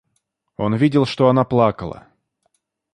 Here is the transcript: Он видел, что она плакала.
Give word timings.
Он 0.57 0.75
видел, 0.75 1.05
что 1.05 1.29
она 1.29 1.43
плакала. 1.45 2.07